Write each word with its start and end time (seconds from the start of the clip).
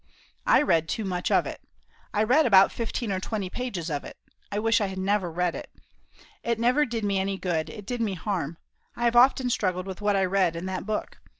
I 0.47 0.63
read 0.63 0.89
too 0.89 1.05
much 1.05 1.29
of 1.29 1.45
it. 1.45 1.61
I 2.11 2.23
read 2.23 2.47
about 2.47 2.71
fifteen 2.71 3.11
or 3.11 3.19
twenty 3.19 3.51
pages 3.51 3.87
of 3.91 4.03
it. 4.03 4.17
I 4.51 4.57
wish 4.57 4.81
I 4.81 4.87
had 4.87 4.97
never 4.97 5.31
read 5.31 5.53
it. 5.53 5.69
It 6.41 6.57
never 6.57 6.87
did 6.87 7.03
me 7.05 7.19
any 7.19 7.37
good; 7.37 7.69
it 7.69 7.85
did 7.85 8.01
me 8.01 8.15
harm. 8.15 8.57
I 8.95 9.03
have 9.05 9.15
often 9.15 9.51
struggled 9.51 9.85
with 9.85 10.01
what 10.01 10.15
I 10.15 10.25
read 10.25 10.55
in 10.55 10.65
that 10.65 10.87
book. 10.87 11.19